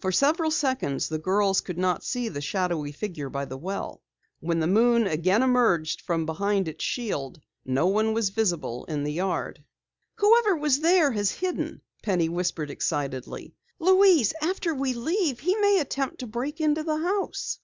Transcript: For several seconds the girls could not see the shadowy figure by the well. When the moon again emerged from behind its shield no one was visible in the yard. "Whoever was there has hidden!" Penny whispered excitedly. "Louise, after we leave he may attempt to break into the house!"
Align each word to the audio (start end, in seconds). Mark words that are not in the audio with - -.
For 0.00 0.12
several 0.12 0.50
seconds 0.50 1.08
the 1.08 1.16
girls 1.18 1.62
could 1.62 1.78
not 1.78 2.04
see 2.04 2.28
the 2.28 2.42
shadowy 2.42 2.92
figure 2.92 3.30
by 3.30 3.46
the 3.46 3.56
well. 3.56 4.02
When 4.40 4.60
the 4.60 4.66
moon 4.66 5.06
again 5.06 5.42
emerged 5.42 6.02
from 6.02 6.26
behind 6.26 6.68
its 6.68 6.84
shield 6.84 7.40
no 7.64 7.86
one 7.86 8.12
was 8.12 8.28
visible 8.28 8.84
in 8.84 9.02
the 9.02 9.14
yard. 9.14 9.64
"Whoever 10.16 10.54
was 10.58 10.80
there 10.80 11.10
has 11.12 11.30
hidden!" 11.30 11.80
Penny 12.02 12.28
whispered 12.28 12.68
excitedly. 12.68 13.54
"Louise, 13.78 14.34
after 14.42 14.74
we 14.74 14.92
leave 14.92 15.40
he 15.40 15.56
may 15.56 15.80
attempt 15.80 16.18
to 16.18 16.26
break 16.26 16.60
into 16.60 16.82
the 16.82 16.98
house!" 16.98 17.58